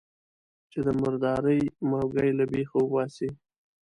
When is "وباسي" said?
2.81-3.29